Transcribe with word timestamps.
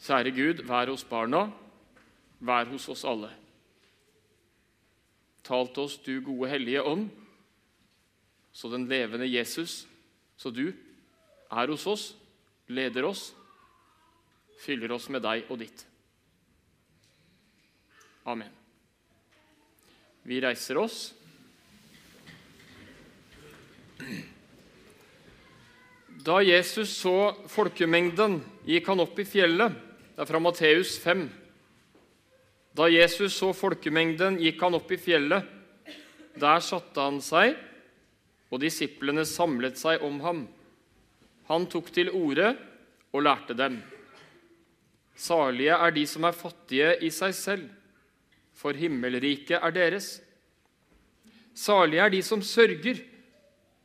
Kjære 0.00 0.32
Gud, 0.32 0.62
vær 0.64 0.88
hos 0.88 1.04
barna, 1.04 1.50
vær 2.40 2.70
hos 2.72 2.88
oss 2.88 3.04
alle. 3.04 3.28
Tal 5.44 5.68
til 5.74 5.84
oss, 5.84 5.98
du 6.00 6.22
gode 6.24 6.48
hellige 6.48 6.82
ånd, 6.82 7.10
så 8.52 8.70
den 8.72 8.86
levende 8.88 9.28
Jesus, 9.28 9.84
så 10.36 10.50
du 10.50 10.70
er 10.70 11.68
hos 11.68 11.86
oss, 11.86 12.06
leder 12.68 13.04
oss, 13.08 13.30
fyller 14.64 14.92
oss 14.96 15.08
med 15.12 15.24
deg 15.24 15.50
og 15.50 15.60
ditt. 15.60 15.84
Amen. 18.28 18.50
Vi 20.24 20.40
reiser 20.40 20.80
oss. 20.80 21.10
Da 26.24 26.40
Jesus 26.44 26.92
så 27.00 27.32
folkemengden, 27.48 28.40
gikk 28.68 28.88
han 28.92 29.00
opp 29.04 29.18
i 29.20 29.28
fjellet. 29.28 29.89
Det 30.20 30.26
er 30.26 30.34
fra 30.34 30.40
Matteus 30.44 30.98
5. 31.00 31.22
Da 32.76 32.90
Jesus 32.92 33.38
så 33.40 33.54
folkemengden, 33.56 34.34
gikk 34.36 34.60
han 34.60 34.74
opp 34.76 34.90
i 34.92 34.98
fjellet. 35.00 35.46
Der 36.36 36.60
satte 36.60 37.00
han 37.00 37.22
seg, 37.24 37.54
og 38.52 38.60
disiplene 38.60 39.24
samlet 39.24 39.80
seg 39.80 40.04
om 40.04 40.18
ham. 40.20 40.42
Han 41.48 41.64
tok 41.72 41.88
til 41.96 42.12
orde 42.12 42.50
og 43.16 43.24
lærte 43.24 43.56
dem. 43.56 43.80
Salige 45.16 45.80
er 45.88 45.96
de 45.96 46.04
som 46.12 46.28
er 46.28 46.36
fattige 46.36 46.92
i 47.00 47.08
seg 47.08 47.32
selv, 47.40 47.66
for 48.52 48.76
himmelriket 48.76 49.56
er 49.56 49.76
deres. 49.80 50.12
Salige 51.56 52.04
er 52.04 52.12
de 52.18 52.24
som 52.28 52.44
sørger, 52.44 53.00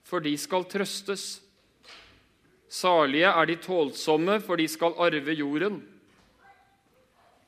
for 0.04 0.20
de 0.20 0.36
skal 0.36 0.68
trøstes. 0.68 1.28
Salige 2.68 3.32
er 3.32 3.54
de 3.56 3.62
tålsomme, 3.72 4.42
for 4.44 4.60
de 4.60 4.68
skal 4.68 5.00
arve 5.00 5.40
jorden. 5.40 5.86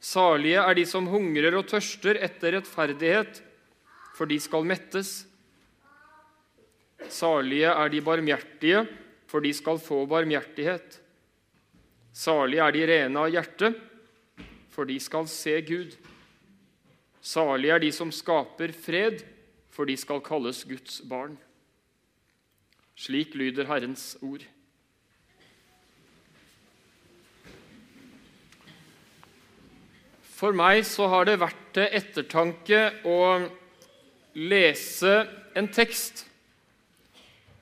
Salige 0.08 0.62
er 0.62 0.78
de 0.78 0.86
som 0.88 1.08
hungrer 1.12 1.58
og 1.58 1.66
tørster 1.68 2.20
etter 2.24 2.56
rettferdighet, 2.56 3.42
for 4.16 4.30
de 4.30 4.38
skal 4.40 4.68
mettes. 4.68 5.26
Salige 7.12 7.74
er 7.74 7.92
de 7.92 8.02
barmhjertige, 8.06 8.86
for 9.28 9.44
de 9.44 9.52
skal 9.54 9.82
få 9.84 10.06
barmhjertighet. 10.08 11.02
Salige 12.16 12.64
er 12.64 12.76
de 12.78 12.86
rene 12.88 13.26
av 13.26 13.34
hjerte, 13.34 13.74
for 14.72 14.88
de 14.88 14.96
skal 15.04 15.28
se 15.28 15.60
Gud. 15.68 15.98
Salige 17.20 17.76
er 17.76 17.84
de 17.84 17.92
som 17.92 18.14
skaper 18.14 18.72
fred, 18.72 19.26
for 19.76 19.90
de 19.90 19.98
skal 20.00 20.24
kalles 20.24 20.64
Guds 20.70 21.02
barn. 21.10 21.36
Slik 22.98 23.36
lyder 23.36 23.68
Herrens 23.68 24.16
ord. 24.24 24.48
For 30.38 30.54
meg 30.54 30.84
så 30.86 31.08
har 31.10 31.26
det 31.26 31.40
vært 31.42 31.62
til 31.74 31.94
ettertanke 31.98 32.82
å 33.10 33.20
lese 34.38 35.14
en 35.58 35.70
tekst 35.74 36.28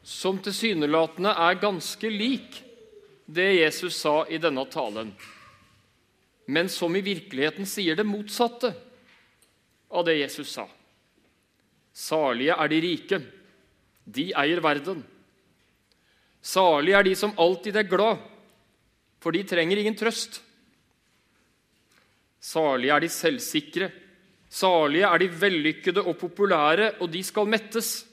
som 0.05 0.41
tilsynelatende 0.43 1.31
er 1.31 1.61
ganske 1.61 2.09
lik 2.11 2.59
det 3.25 3.47
Jesus 3.55 3.95
sa 4.03 4.25
i 4.27 4.37
denne 4.37 4.65
talen, 4.69 5.13
men 6.45 6.67
som 6.69 6.93
i 6.93 7.01
virkeligheten 7.05 7.65
sier 7.65 7.97
det 7.97 8.05
motsatte 8.05 8.69
av 9.89 10.05
det 10.05 10.19
Jesus 10.19 10.51
sa. 10.59 10.67
Salige 11.95 12.53
er 12.59 12.69
de 12.69 12.81
rike, 12.83 13.21
de 14.03 14.27
eier 14.35 14.61
verden. 14.61 14.99
Salige 16.43 16.99
er 16.99 17.07
de 17.07 17.15
som 17.17 17.33
alltid 17.39 17.79
er 17.79 17.87
glad, 17.89 18.19
for 19.23 19.33
de 19.33 19.41
trenger 19.47 19.79
ingen 19.81 19.97
trøst. 19.97 20.43
Salige 22.45 22.93
er 22.93 23.01
de 23.01 23.09
selvsikre. 23.09 23.89
Salige 24.49 25.07
er 25.07 25.21
de 25.21 25.29
vellykkede 25.41 26.03
og 26.05 26.17
populære, 26.19 26.91
og 27.01 27.09
de 27.11 27.23
skal 27.25 27.49
mettes. 27.49 28.05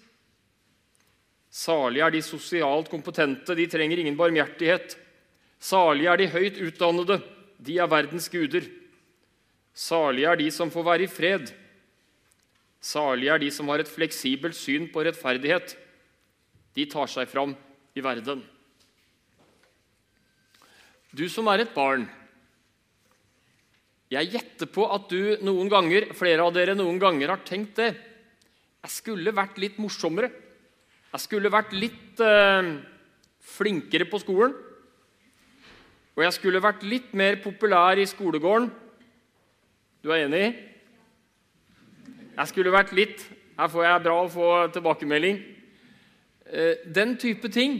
Salige 1.52 2.04
er 2.06 2.14
de 2.14 2.22
sosialt 2.24 2.88
kompetente, 2.88 3.54
de 3.54 3.66
trenger 3.68 4.00
ingen 4.00 4.16
barmhjertighet. 4.16 4.96
Salige 5.60 6.08
er 6.08 6.16
de 6.16 6.30
høyt 6.32 6.62
utdannede, 6.64 7.20
de 7.60 7.76
er 7.78 7.90
verdens 7.90 8.30
guder. 8.32 8.64
Salige 9.74 10.30
er 10.30 10.40
de 10.40 10.48
som 10.50 10.72
får 10.72 10.88
være 10.88 11.04
i 11.04 11.12
fred. 11.12 11.52
Salige 12.80 13.30
er 13.30 13.38
de 13.38 13.50
som 13.52 13.68
har 13.68 13.84
et 13.84 13.92
fleksibelt 13.92 14.56
syn 14.56 14.88
på 14.92 15.04
rettferdighet. 15.04 15.76
De 16.72 16.88
tar 16.88 17.06
seg 17.06 17.28
fram 17.28 17.52
i 17.94 18.00
verden. 18.02 18.40
Du 21.12 21.28
som 21.28 21.46
er 21.52 21.66
et 21.66 21.76
barn, 21.76 22.08
jeg 24.12 24.28
gjetter 24.34 24.68
på 24.68 24.84
at 24.92 25.06
du 25.08 25.38
noen 25.46 25.70
ganger, 25.72 26.10
flere 26.16 26.44
av 26.44 26.52
dere 26.52 26.74
noen 26.76 26.98
ganger 27.00 27.32
har 27.32 27.44
tenkt 27.48 27.78
det. 27.80 27.92
Jeg 28.82 28.92
skulle 28.92 29.32
vært 29.32 29.60
litt 29.62 29.78
morsommere. 29.80 30.28
Jeg 31.12 31.24
skulle 31.24 31.52
vært 31.52 31.72
litt 31.76 32.20
eh, 32.20 32.68
flinkere 33.54 34.08
på 34.10 34.20
skolen. 34.20 34.52
Og 36.12 36.24
jeg 36.26 36.36
skulle 36.36 36.60
vært 36.60 36.84
litt 36.84 37.14
mer 37.16 37.38
populær 37.40 37.96
i 37.96 38.08
skolegården. 38.08 38.68
Du 40.04 40.10
er 40.12 40.26
enig? 40.26 40.44
Jeg 42.32 42.48
skulle 42.50 42.72
vært 42.72 42.94
litt 42.96 43.20
Her 43.52 43.68
får 43.68 43.84
jeg 43.84 44.02
bra 44.02 44.14
å 44.18 44.30
få 44.32 44.46
tilbakemelding. 44.74 45.36
Eh, 46.52 46.84
den 46.84 47.16
type 47.20 47.48
ting 47.52 47.78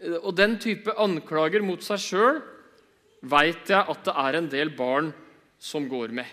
eh, 0.00 0.18
og 0.18 0.32
den 0.38 0.56
type 0.62 0.94
anklager 0.98 1.62
mot 1.66 1.82
seg 1.84 2.00
sjøl 2.02 2.38
veit 3.20 3.68
jeg 3.68 3.82
at 3.92 4.06
det 4.06 4.14
er 4.22 4.38
en 4.38 4.48
del 4.48 4.70
barn 4.72 5.10
som 5.60 5.84
går 5.88 6.14
med. 6.16 6.26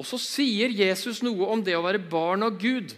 Og 0.00 0.08
så 0.08 0.18
sier 0.18 0.72
Jesus 0.74 1.20
noe 1.22 1.46
om 1.54 1.62
det 1.62 1.76
å 1.78 1.84
være 1.84 2.02
barn 2.02 2.42
av 2.42 2.58
Gud, 2.58 2.96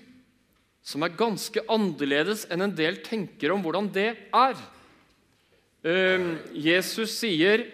som 0.84 1.04
er 1.04 1.16
ganske 1.16 1.62
annerledes 1.72 2.46
enn 2.52 2.64
en 2.64 2.76
del 2.76 3.00
tenker 3.04 3.52
om 3.52 3.62
hvordan 3.64 3.90
det 3.92 4.10
er. 4.32 4.56
Ehm, 5.84 6.30
Jesus 6.56 7.12
sier 7.18 7.66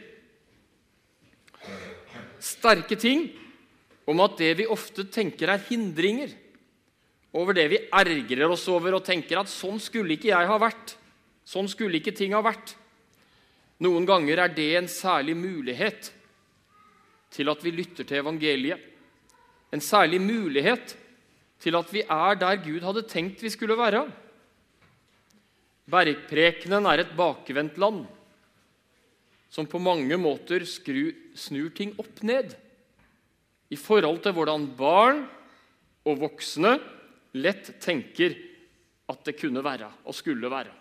sterke 2.43 2.99
ting 2.99 3.29
om 4.11 4.23
at 4.25 4.39
det 4.41 4.55
vi 4.63 4.71
ofte 4.71 5.05
tenker 5.13 5.53
er 5.53 5.67
hindringer, 5.69 6.33
over 7.31 7.55
det 7.55 7.69
vi 7.71 7.79
ergrer 7.95 8.51
oss 8.51 8.67
over 8.71 8.97
og 8.99 9.05
tenker 9.07 9.39
at 9.39 9.51
sånn 9.51 9.79
skulle 9.83 10.17
ikke 10.17 10.33
jeg 10.33 10.51
ha 10.51 10.57
vært, 10.59 10.97
sånn 11.47 11.69
skulle 11.71 12.01
ikke 12.01 12.17
ting 12.19 12.35
ha 12.35 12.43
vært. 12.43 12.75
Noen 13.81 14.05
ganger 14.09 14.45
er 14.45 14.53
det 14.53 14.69
en 14.77 14.89
særlig 14.91 15.37
mulighet 15.39 16.11
til 17.33 17.49
at 17.49 17.63
vi 17.65 17.73
lytter 17.73 18.05
til 18.05 18.21
evangeliet. 18.21 18.81
En 19.73 19.81
særlig 19.81 20.21
mulighet 20.21 20.97
til 21.61 21.77
at 21.79 21.93
vi 21.93 22.03
er 22.03 22.39
der 22.41 22.61
Gud 22.65 22.83
hadde 22.85 23.07
tenkt 23.09 23.43
vi 23.43 23.53
skulle 23.53 23.79
være. 23.79 24.03
Bergprekenen 25.91 26.87
er 26.87 27.03
et 27.03 27.15
bakvendt 27.17 27.79
land 27.81 28.05
som 29.51 29.67
på 29.67 29.81
mange 29.83 30.15
måter 30.21 30.63
skru, 30.69 31.11
snur 31.35 31.73
ting 31.75 31.97
opp 31.99 32.21
ned 32.23 32.53
i 33.71 33.79
forhold 33.79 34.21
til 34.23 34.35
hvordan 34.37 34.69
barn 34.79 35.25
og 36.07 36.21
voksne 36.23 36.77
lett 37.35 37.73
tenker 37.83 38.37
at 39.11 39.25
det 39.27 39.35
kunne 39.41 39.63
være 39.65 39.91
og 40.07 40.15
skulle 40.15 40.51
være. 40.51 40.80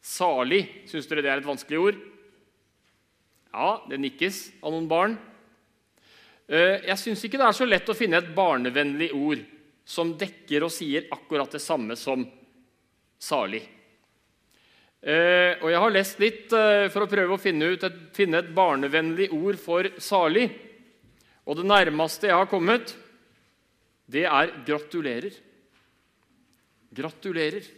Salig, 0.00 0.64
syns 0.88 1.08
dere 1.10 1.24
det 1.24 1.32
er 1.32 1.42
et 1.42 1.48
vanskelig 1.48 1.80
ord? 1.80 1.98
Ja, 3.50 3.70
det 3.90 3.98
nikkes 4.00 4.38
av 4.62 4.72
noen 4.72 4.88
barn. 4.88 5.16
Eh, 6.50 6.80
jeg 6.88 6.98
syns 6.98 7.24
ikke 7.26 7.40
det 7.40 7.48
er 7.48 7.56
så 7.56 7.66
lett 7.68 7.90
å 7.90 7.96
finne 7.96 8.20
et 8.20 8.30
barnevennlig 8.34 9.10
ord 9.14 9.42
som 9.86 10.14
dekker 10.18 10.64
og 10.66 10.72
sier 10.72 11.08
akkurat 11.12 11.52
det 11.52 11.60
samme 11.62 11.96
som 11.98 12.24
salig. 13.20 13.62
Eh, 15.00 15.56
og 15.60 15.68
jeg 15.72 15.82
har 15.82 15.94
lest 15.94 16.20
litt 16.20 16.52
eh, 16.56 16.86
for 16.92 17.04
å 17.04 17.10
prøve 17.10 17.36
å 17.36 17.40
finne, 17.40 17.72
et, 17.76 18.00
finne 18.16 18.42
et 18.42 18.50
barnevennlig 18.56 19.30
ord 19.32 19.60
for 19.60 19.88
salig. 20.00 20.48
Og 21.48 21.56
det 21.58 21.68
nærmeste 21.68 22.28
jeg 22.28 22.36
har 22.36 22.50
kommet, 22.50 22.94
det 24.10 24.26
er 24.28 24.52
gratulerer. 24.66 25.34
Gratulerer. 26.94 27.68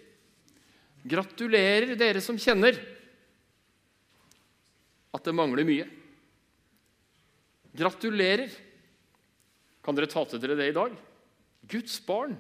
Gratulerer, 1.03 1.97
dere 1.99 2.23
som 2.23 2.39
kjenner 2.39 2.77
at 5.13 5.25
det 5.27 5.35
mangler 5.37 5.67
mye. 5.67 5.87
Gratulerer. 7.77 8.53
Kan 9.83 9.99
dere 9.99 10.11
ta 10.11 10.23
til 10.29 10.41
dere 10.43 10.57
det 10.59 10.71
i 10.71 10.77
dag? 10.77 10.95
Guds 11.69 11.99
barn. 12.07 12.37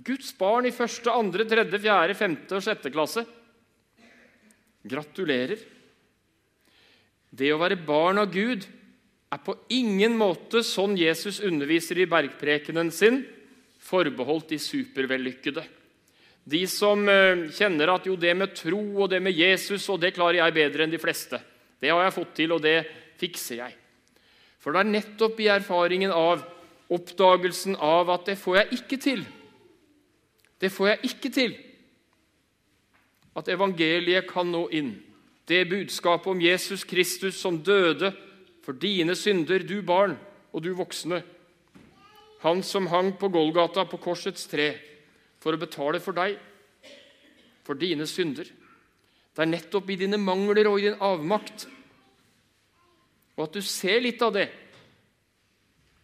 Guds 0.00 0.32
barn 0.36 0.66
i 0.66 0.74
første, 0.74 1.12
andre, 1.12 1.44
tredje, 1.48 1.80
fjerde, 1.82 2.16
femte 2.16 2.56
og 2.56 2.64
sjette 2.64 2.92
klasse. 2.92 3.24
Gratulerer. 4.90 5.60
Det 7.30 7.50
å 7.52 7.60
være 7.60 7.78
barn 7.78 8.18
av 8.22 8.30
Gud 8.32 8.64
er 9.30 9.42
på 9.44 9.54
ingen 9.70 10.16
måte 10.18 10.64
sånn 10.66 10.96
Jesus 10.98 11.38
underviser 11.46 12.00
i 12.02 12.08
bergprekenen 12.10 12.90
sin, 12.90 13.22
forbeholdt 13.80 14.50
de 14.50 14.58
supervellykkede. 14.60 15.62
De 16.50 16.60
som 16.66 17.02
eh, 17.08 17.46
kjenner 17.54 17.92
at 17.94 18.06
jo, 18.08 18.16
det 18.18 18.32
med 18.34 18.54
tro 18.58 18.80
og 18.96 19.10
det 19.12 19.20
med 19.22 19.36
Jesus 19.36 19.86
og 19.92 20.00
det 20.02 20.14
klarer 20.16 20.40
jeg 20.40 20.56
bedre 20.56 20.86
enn 20.86 20.92
de 20.92 20.98
fleste. 20.98 21.38
Det 21.80 21.92
har 21.92 22.02
jeg 22.04 22.16
fått 22.16 22.32
til, 22.36 22.54
og 22.56 22.64
det 22.64 22.78
fikser 23.20 23.60
jeg. 23.60 23.76
For 24.60 24.74
det 24.74 24.82
er 24.82 24.90
nettopp 24.96 25.38
i 25.40 25.50
erfaringen 25.52 26.12
av 26.12 26.42
oppdagelsen 26.90 27.78
av 27.80 28.10
at 28.12 28.26
det 28.32 28.36
får 28.40 28.58
jeg 28.58 28.80
ikke 28.80 28.98
til. 29.00 29.22
Det 30.60 30.72
får 30.74 30.90
jeg 30.90 31.12
ikke 31.12 31.30
til. 31.32 31.54
At 33.38 33.48
evangeliet 33.48 34.26
kan 34.28 34.50
nå 34.50 34.66
inn. 34.74 34.96
Det 35.48 35.64
budskapet 35.70 36.28
om 36.34 36.42
Jesus 36.42 36.84
Kristus 36.84 37.38
som 37.40 37.62
døde 37.62 38.10
for 38.64 38.76
dine 38.76 39.14
synder, 39.16 39.62
du 39.62 39.80
barn 39.86 40.18
og 40.52 40.66
du 40.66 40.74
voksne. 40.76 41.22
Han 42.42 42.62
som 42.66 42.90
hang 42.90 43.14
på 43.20 43.30
Golgata 43.32 43.86
på 43.88 44.00
korsets 44.02 44.48
tre 44.50 44.72
for 45.40 45.56
å 45.56 45.60
betale 45.60 46.00
for 46.02 46.16
deg, 46.16 46.36
for 47.64 47.78
dine 47.78 48.06
synder. 48.08 48.48
Det 49.30 49.44
er 49.44 49.50
nettopp 49.50 49.90
i 49.92 49.98
dine 50.00 50.18
mangler 50.20 50.68
og 50.68 50.80
i 50.80 50.88
din 50.88 51.00
avmakt, 51.00 51.68
og 53.38 53.46
at 53.46 53.56
du 53.56 53.64
ser 53.64 54.02
litt 54.04 54.20
av 54.22 54.34
det, 54.36 54.48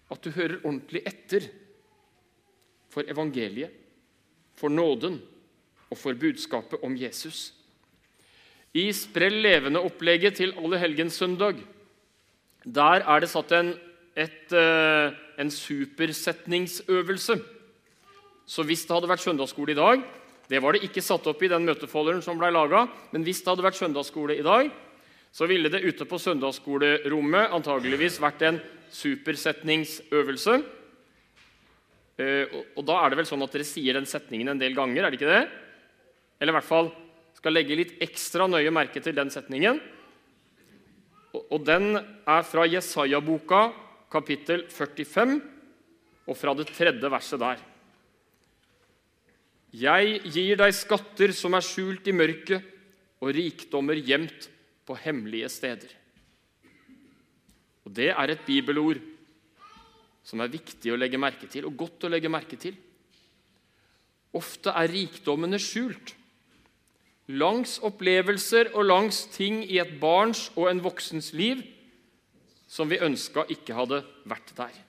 at 0.09 0.23
du 0.23 0.31
hører 0.31 0.63
ordentlig 0.63 1.03
etter 1.09 1.49
for 2.93 3.05
evangeliet, 3.11 3.73
for 4.57 4.73
nåden 4.73 5.19
og 5.91 5.99
for 6.01 6.17
budskapet 6.17 6.81
om 6.87 6.95
Jesus. 6.97 7.51
I 8.77 8.89
Sprell 8.97 9.37
levende-opplegget 9.45 10.39
til 10.41 10.55
Allehelgenssøndag 10.57 11.61
der 12.67 13.05
er 13.07 13.21
det 13.23 13.29
satt 13.31 13.53
en, 13.55 13.75
et, 14.17 14.53
eh, 14.53 15.13
en 15.39 15.51
supersetningsøvelse. 15.51 17.37
Så 18.47 18.63
hvis 18.67 18.85
det 18.87 18.95
hadde 18.95 19.11
vært 19.11 19.25
søndagsskole 19.25 19.75
i 19.75 19.79
dag 19.79 20.03
Det 20.47 20.61
var 20.63 20.77
det 20.77 20.87
ikke 20.87 21.03
satt 21.03 21.27
opp 21.27 21.41
i 21.43 21.51
den 21.51 21.67
møtefolderen 21.67 22.23
som 22.23 22.39
ble 22.39 22.53
laga, 22.55 22.85
men 23.11 23.25
hvis 23.27 23.41
det 23.43 23.51
hadde 23.51 23.65
vært 23.67 23.81
søndagsskole 23.81 24.37
i 24.39 24.45
dag, 24.47 24.69
så 25.35 25.49
ville 25.51 25.67
det 25.73 25.83
ute 25.83 26.07
på 26.07 26.21
søndagsskolerommet 26.23 27.51
antageligvis 27.57 28.21
vært 28.23 28.45
en 28.47 28.61
supersetningsøvelse. 28.95 30.55
Eh, 32.23 32.55
og 32.79 32.87
da 32.87 33.01
er 33.01 33.11
det 33.11 33.19
vel 33.19 33.29
sånn 33.29 33.43
at 33.43 33.59
dere 33.59 33.67
sier 33.67 33.99
den 33.99 34.07
setningen 34.07 34.55
en 34.55 34.63
del 34.63 34.79
ganger, 34.79 35.03
er 35.03 35.11
det 35.11 35.19
ikke 35.19 35.35
det? 35.35 35.43
Eller 36.39 36.55
i 36.55 36.59
hvert 36.61 36.71
fall 36.71 36.95
skal 37.37 37.59
legge 37.59 37.83
litt 37.83 37.99
ekstra 38.07 38.47
nøye 38.47 38.71
merke 38.71 39.03
til 39.03 39.19
den 39.19 39.35
setningen. 39.35 39.83
Og 41.37 41.59
den 41.67 41.97
er 41.99 42.47
fra 42.49 42.65
Jesaja-boka, 42.71 43.67
kapittel 44.15 44.69
45, 44.73 45.41
og 46.27 46.39
fra 46.39 46.55
det 46.57 46.71
tredje 46.71 47.11
verset 47.13 47.43
der. 47.43 47.73
Jeg 49.77 50.21
gir 50.33 50.57
deg 50.57 50.73
skatter 50.73 51.35
som 51.37 51.57
er 51.57 51.65
skjult 51.65 52.07
i 52.09 52.15
mørket, 52.17 52.65
og 53.21 53.33
rikdommer 53.33 53.99
gjemt 54.01 54.49
på 54.87 54.97
hemmelige 55.03 55.49
steder. 55.53 55.91
Og 57.85 57.93
Det 57.93 58.11
er 58.11 58.33
et 58.33 58.45
bibelord 58.47 59.01
som 60.27 60.41
er 60.43 60.53
viktig 60.53 60.93
å 60.93 60.99
legge 60.99 61.21
merke 61.21 61.49
til, 61.51 61.69
og 61.69 61.77
godt 61.77 62.07
å 62.07 62.11
legge 62.13 62.31
merke 62.33 62.59
til. 62.59 62.75
Ofte 64.37 64.73
er 64.75 64.91
rikdommene 64.91 65.61
skjult 65.63 66.15
langs 67.27 67.79
opplevelser 67.83 68.73
og 68.75 68.87
langs 68.87 69.25
ting 69.35 69.63
i 69.65 69.81
et 69.83 69.97
barns 70.01 70.49
og 70.55 70.71
en 70.71 70.83
voksens 70.83 71.33
liv 71.35 71.63
som 72.71 72.91
vi 72.91 73.01
ønska 73.03 73.47
ikke 73.51 73.75
hadde 73.75 74.03
vært 74.27 74.53
der. 74.59 74.86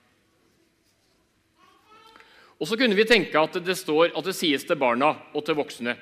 Og 2.58 2.66
så 2.66 2.76
kunne 2.78 2.96
vi 2.98 3.06
tenke 3.06 3.38
at 3.38 3.58
det, 3.62 3.76
står, 3.78 4.12
at 4.18 4.24
det 4.26 4.34
sies 4.34 4.64
til 4.66 4.78
barna 4.78 5.12
og 5.32 5.44
til 5.46 5.58
voksne 5.58 5.94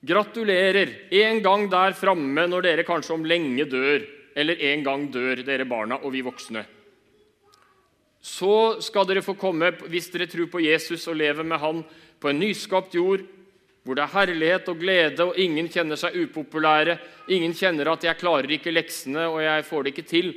Gratulerer 0.00 1.12
en 1.12 1.42
gang 1.44 1.66
der 1.68 1.92
framme 1.92 2.46
når 2.48 2.64
dere 2.64 2.84
kanskje 2.88 3.18
om 3.18 3.24
lenge 3.28 3.66
dør, 3.68 4.00
eller 4.32 4.62
en 4.70 4.84
gang 4.84 5.02
dør, 5.12 5.42
dere 5.44 5.66
barna 5.68 5.98
og 6.00 6.14
vi 6.14 6.22
voksne. 6.24 6.62
Så 8.20 8.80
skal 8.80 9.04
dere 9.08 9.20
få 9.24 9.34
komme, 9.36 9.74
hvis 9.92 10.08
dere 10.12 10.28
tror 10.30 10.48
på 10.52 10.62
Jesus 10.64 11.04
og 11.08 11.18
lever 11.20 11.44
med 11.44 11.60
Han, 11.60 11.84
på 12.20 12.32
en 12.32 12.40
nyskapt 12.40 12.96
jord 12.96 13.26
hvor 13.84 13.96
det 13.96 14.04
er 14.04 14.12
herlighet 14.12 14.68
og 14.68 14.80
glede, 14.80 15.24
og 15.24 15.38
ingen 15.40 15.68
kjenner 15.72 15.96
seg 15.96 16.16
upopulære. 16.20 16.98
Ingen 17.32 17.54
kjenner 17.56 17.88
at 17.92 18.04
'jeg 18.04 18.18
klarer 18.18 18.50
ikke 18.50 18.70
leksene, 18.70 19.24
og 19.26 19.42
jeg 19.42 19.64
får 19.64 19.82
det 19.82 19.96
ikke 19.96 20.08
til'. 20.08 20.34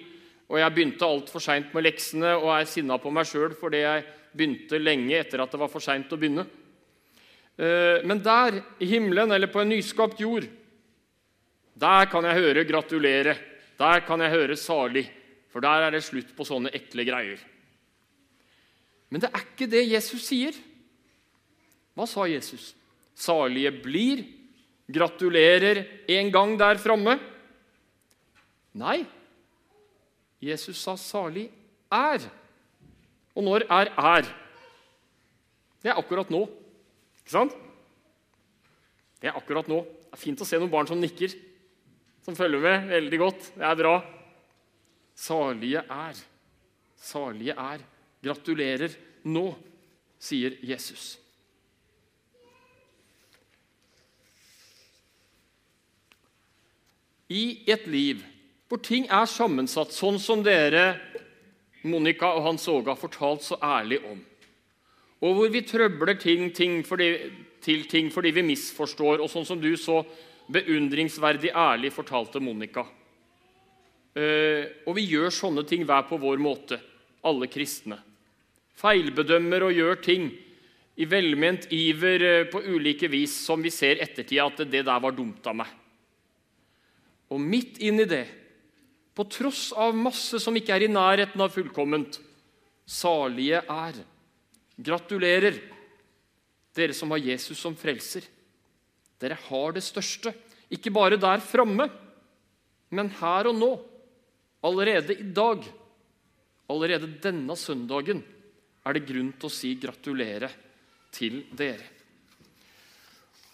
Og 0.49 0.59
'jeg 0.59 0.75
begynte 0.75 1.05
altfor 1.05 1.39
seint 1.39 1.73
med 1.73 1.83
leksene 1.83 2.35
og 2.35 2.59
er 2.59 2.65
sinna 2.65 2.97
på 2.97 3.11
meg 3.11 3.25
sjøl 3.25 3.53
fordi 3.55 3.77
jeg 3.77 4.03
begynte 4.33 4.79
lenge 4.81 5.15
etter 5.19 5.43
at 5.43 5.51
det 5.51 5.61
var 5.61 5.71
for 5.71 5.83
seint 5.83 6.11
å 6.11 6.19
begynne'. 6.19 6.45
Eh, 7.57 8.01
men 8.05 8.21
der, 8.23 8.61
i 8.81 8.89
himmelen 8.89 9.31
eller 9.31 9.51
på 9.53 9.61
en 9.61 9.69
nyskapt 9.69 10.19
jord, 10.19 10.47
der 11.73 12.05
kan 12.09 12.25
jeg 12.25 12.41
høre 12.41 12.65
'gratulere'. 12.65 13.37
Der 13.77 13.99
kan 14.05 14.21
jeg 14.21 14.31
høre 14.31 14.55
'salig', 14.55 15.09
for 15.49 15.59
der 15.59 15.87
er 15.87 15.91
det 15.91 16.03
slutt 16.03 16.35
på 16.35 16.45
sånne 16.45 16.73
ekle 16.73 17.05
greier. 17.05 17.39
Men 19.09 19.21
det 19.21 19.29
er 19.29 19.41
ikke 19.45 19.69
det 19.69 19.89
Jesus 19.89 20.25
sier. 20.25 20.53
Hva 21.93 22.07
sa 22.09 22.25
Jesus? 22.25 22.73
Salige 23.13 23.71
blir. 23.71 24.25
Gratulerer 24.89 25.85
en 26.09 26.31
gang 26.31 26.57
der 26.57 26.75
framme. 26.81 27.19
Nei, 28.73 29.05
Jesus 30.41 30.77
sa 30.77 30.95
'salig 30.97 31.49
er'. 31.91 32.42
Og 33.35 33.43
når 33.43 33.65
er 33.69 33.89
'er'? 33.89 34.29
Det 35.83 35.89
er 35.91 35.97
akkurat 35.97 36.29
nå. 36.29 36.49
Ikke 37.19 37.31
sant? 37.31 37.53
Det 39.21 39.29
er 39.29 39.37
akkurat 39.37 39.67
nå. 39.67 39.81
Det 39.83 40.13
er 40.13 40.17
fint 40.17 40.41
å 40.41 40.45
se 40.45 40.57
noen 40.57 40.71
barn 40.71 40.87
som 40.87 40.99
nikker, 40.99 41.33
som 42.21 42.35
følger 42.35 42.59
med 42.59 42.87
veldig 42.89 43.19
godt. 43.19 43.51
Det 43.55 43.65
er 43.65 43.75
bra. 43.75 44.03
Salige 45.15 45.83
er. 45.89 46.15
Salige 46.95 47.55
er. 47.57 47.79
Gratulerer 48.23 48.95
nå, 49.23 49.55
sier 50.19 50.57
Jesus. 50.63 51.23
i 57.33 57.63
et 57.69 57.87
liv 57.89 58.21
hvor 58.69 58.81
ting 58.81 59.05
er 59.11 59.27
sammensatt, 59.29 59.93
sånn 59.93 60.17
som 60.21 60.41
dere, 60.45 60.95
Monica 61.83 62.29
og 62.31 62.45
Hans 62.47 62.67
Åge, 62.71 62.87
har 62.87 62.99
fortalt 62.99 63.43
så 63.43 63.57
ærlig 63.63 63.99
om, 64.07 64.19
og 65.23 65.35
hvor 65.37 65.49
vi 65.51 65.61
trøbler 65.63 66.17
ting, 66.19 66.49
ting 66.55 66.81
fordi, 66.85 67.09
til 67.63 67.85
ting 67.87 68.09
fordi 68.11 68.33
vi 68.35 68.43
misforstår, 68.47 69.23
og 69.23 69.31
sånn 69.31 69.47
som 69.47 69.59
du 69.61 69.71
så 69.79 70.01
beundringsverdig 70.51 71.53
ærlig 71.55 71.93
fortalte 71.95 72.41
Monica. 72.43 72.83
Uh, 74.13 74.67
og 74.85 74.97
vi 74.99 75.07
gjør 75.09 75.31
sånne 75.33 75.63
ting 75.65 75.85
hver 75.87 76.03
på 76.09 76.19
vår 76.21 76.41
måte, 76.43 76.77
alle 77.25 77.47
kristne. 77.49 77.97
Feilbedømmer 78.77 79.63
og 79.65 79.73
gjør 79.73 80.01
ting 80.05 80.27
i 80.99 81.07
velment 81.09 81.65
iver 81.73 82.25
uh, 82.27 82.49
på 82.51 82.61
ulike 82.67 83.09
vis 83.09 83.33
som 83.47 83.63
vi 83.63 83.71
ser 83.73 84.03
ettertid 84.03 84.43
at 84.43 84.61
det 84.67 84.83
der 84.85 85.01
var 85.01 85.15
dumt 85.15 85.47
av 85.49 85.57
meg. 85.63 85.71
Og 87.33 87.41
midt 87.41 87.79
inn 87.81 88.03
i 88.03 88.09
det, 88.09 88.25
på 89.13 89.25
tross 89.29 89.71
av 89.77 89.95
masse 89.95 90.39
som 90.41 90.55
ikke 90.57 90.73
er 90.75 90.87
i 90.87 90.91
nærheten 90.91 91.41
av 91.43 91.53
fullkomment, 91.53 92.17
salige 92.85 93.61
er. 93.61 93.99
Gratulerer, 94.73 95.59
dere 96.73 96.95
som 96.97 97.13
har 97.13 97.21
Jesus 97.21 97.59
som 97.61 97.75
frelser. 97.77 98.25
Dere 99.21 99.37
har 99.47 99.75
det 99.75 99.83
største, 99.85 100.33
ikke 100.73 100.91
bare 100.93 101.19
der 101.21 101.43
framme, 101.45 101.87
men 102.93 103.11
her 103.21 103.51
og 103.51 103.57
nå. 103.59 103.71
Allerede 104.63 105.15
i 105.19 105.27
dag, 105.35 105.65
allerede 106.71 107.11
denne 107.21 107.55
søndagen, 107.59 108.23
er 108.83 108.95
det 108.95 109.07
grunn 109.07 109.33
til 109.37 109.49
å 109.49 109.53
si 109.53 109.73
gratulere 109.79 110.49
til 111.13 111.43
dere. 111.53 111.85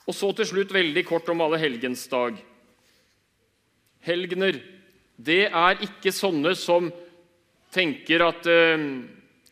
Og 0.10 0.16
så 0.16 0.32
til 0.34 0.48
slutt 0.54 0.72
veldig 0.74 1.04
kort 1.06 1.28
om 1.30 1.44
alle 1.46 1.60
helgens 1.62 2.08
dag 2.10 2.38
helgener, 4.06 4.60
det 5.20 5.50
er 5.52 5.82
ikke 5.84 6.14
sånne 6.16 6.54
som 6.56 6.88
tenker 7.74 8.24
at 8.24 8.48
eh, 8.48 8.86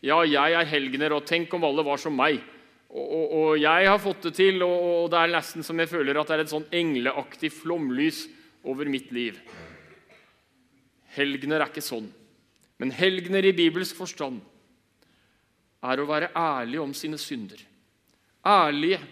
ja, 0.00 0.22
jeg 0.24 0.54
er 0.56 0.70
helgener, 0.70 1.12
og 1.12 1.26
tenk 1.28 1.52
om 1.54 1.66
alle 1.68 1.84
var 1.86 2.00
som 2.00 2.14
meg. 2.16 2.40
Og, 2.88 3.04
og, 3.04 3.24
og, 3.36 3.50
jeg 3.60 3.88
har 3.90 4.00
fått 4.00 4.30
det 4.30 4.34
til, 4.38 4.62
og, 4.64 4.76
og 5.04 5.08
det 5.12 5.20
er 5.20 5.34
nesten 5.34 5.66
som 5.66 5.78
jeg 5.80 5.90
føler 5.90 6.16
at 6.16 6.30
det 6.30 6.38
er 6.38 6.44
et 6.46 6.54
sånn 6.54 6.68
engleaktig 6.72 7.52
flomlys 7.52 8.24
over 8.64 8.88
mitt 8.88 9.12
liv. 9.12 9.36
Helgener 11.18 11.60
er 11.60 11.68
ikke 11.68 11.84
sånn. 11.84 12.08
Men 12.78 12.94
helgener 12.94 13.44
i 13.44 13.56
bibelsk 13.56 13.98
forstand 13.98 14.40
er 15.84 16.00
å 16.00 16.08
være 16.08 16.30
ærlig 16.38 16.80
om 16.80 16.94
sine 16.96 17.18
synder. 17.20 17.60
Ærlige, 18.48 19.02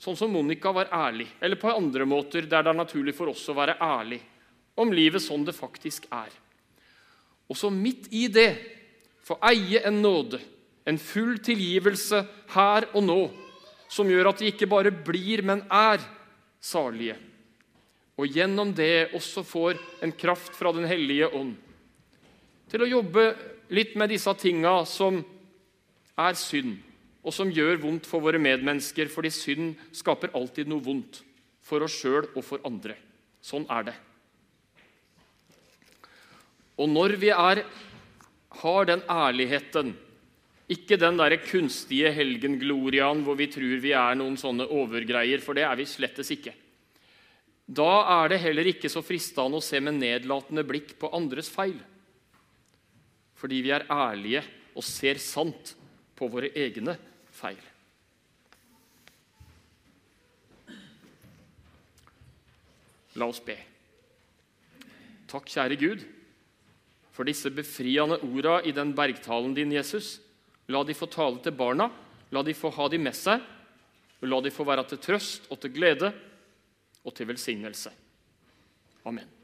sånn 0.00 0.16
som 0.16 0.30
Monica 0.32 0.70
var 0.72 0.92
ærlig, 0.94 1.26
eller 1.40 1.58
på 1.58 1.72
andre 1.72 2.06
måter 2.06 2.46
der 2.46 2.62
det 2.62 2.70
er 2.72 2.78
naturlig 2.78 3.16
for 3.16 3.32
oss 3.32 3.42
å 3.50 3.56
være 3.56 3.80
ærlig 3.82 4.20
om 4.80 4.92
livet 4.94 5.22
sånn 5.22 5.44
det 5.46 5.56
faktisk 5.56 6.06
er. 6.12 6.30
Og 7.50 7.58
så 7.58 7.70
midt 7.72 8.08
i 8.14 8.26
det 8.32 8.50
få 9.26 9.36
eie 9.50 9.82
en 9.86 10.00
nåde, 10.02 10.40
en 10.86 10.98
full 10.98 11.38
tilgivelse 11.44 12.22
her 12.54 12.86
og 12.94 13.04
nå, 13.04 13.20
som 13.90 14.08
gjør 14.10 14.30
at 14.30 14.40
de 14.40 14.50
ikke 14.50 14.70
bare 14.70 14.92
blir, 14.94 15.42
men 15.42 15.64
er 15.70 16.02
salige. 16.60 17.16
og 18.20 18.26
gjennom 18.28 18.74
det 18.76 19.14
også 19.16 19.40
får 19.42 19.78
en 20.04 20.12
kraft 20.12 20.52
fra 20.52 20.72
Den 20.76 20.84
hellige 20.84 21.28
ånd 21.32 21.54
til 22.70 22.84
å 22.84 22.90
jobbe 22.90 23.24
litt 23.72 23.96
med 23.96 24.10
disse 24.12 24.32
tinga 24.38 24.84
som 24.86 25.22
er 26.20 26.36
synd, 26.38 26.76
og 27.24 27.34
som 27.34 27.50
gjør 27.50 27.80
vondt 27.82 28.06
for 28.06 28.22
våre 28.22 28.38
medmennesker, 28.38 29.08
fordi 29.08 29.30
synd 29.32 29.80
skaper 29.96 30.34
alltid 30.36 30.68
noe 30.70 30.84
vondt 30.84 31.22
for 31.64 31.82
oss 31.86 31.96
sjøl 31.96 32.28
og 32.34 32.44
for 32.44 32.62
andre. 32.66 32.96
Sånn 33.40 33.66
er 33.72 33.90
det. 33.90 33.96
Og 36.80 36.88
når 36.88 37.16
vi 37.20 37.28
er, 37.34 37.62
har 38.62 38.88
den 38.88 39.02
ærligheten, 39.04 39.92
ikke 40.70 40.96
den 41.00 41.18
der 41.18 41.34
kunstige 41.42 42.12
helgengloriaen 42.14 43.24
hvor 43.26 43.36
vi 43.38 43.48
tror 43.50 43.80
vi 43.82 43.92
er 43.96 44.16
noen 44.18 44.38
sånne 44.38 44.68
overgreier, 44.70 45.42
for 45.42 45.58
det 45.58 45.66
er 45.66 45.78
vi 45.78 45.88
slettes 45.90 46.30
ikke. 46.32 46.54
Da 47.70 47.90
er 48.22 48.32
det 48.32 48.40
heller 48.42 48.70
ikke 48.70 48.90
så 48.90 49.02
fristende 49.02 49.58
å 49.58 49.64
se 49.64 49.78
med 49.82 49.98
nedlatende 49.98 50.64
blikk 50.66 50.96
på 50.98 51.10
andres 51.14 51.50
feil. 51.52 51.76
Fordi 53.38 53.60
vi 53.64 53.74
er 53.74 53.86
ærlige 53.90 54.42
og 54.74 54.86
ser 54.86 55.20
sant 55.22 55.74
på 56.18 56.28
våre 56.30 56.50
egne 56.54 56.96
feil. 57.34 57.60
La 63.18 63.26
oss 63.26 63.42
be. 63.42 63.56
Takk, 65.30 65.50
kjære 65.50 65.78
Gud, 65.78 66.02
for 67.12 67.26
disse 67.28 67.50
befriende 67.50 68.20
orda 68.24 68.60
i 68.62 68.74
den 68.74 68.94
bergtalen 68.96 69.54
din, 69.56 69.72
Jesus. 69.72 70.18
La 70.70 70.84
de 70.86 70.94
få 70.94 71.08
tale 71.10 71.42
til 71.42 71.56
barna, 71.56 71.90
la 72.30 72.42
de 72.46 72.54
få 72.54 72.70
ha 72.76 72.86
de 72.88 73.00
med 73.02 73.16
seg, 73.16 73.42
og 74.20 74.28
la 74.28 74.40
de 74.44 74.54
få 74.54 74.66
være 74.68 74.86
til 74.92 75.02
trøst 75.02 75.50
og 75.50 75.60
til 75.60 75.74
glede 75.74 76.12
og 77.04 77.14
til 77.16 77.28
velsignelse. 77.32 77.92
Amen. 79.08 79.39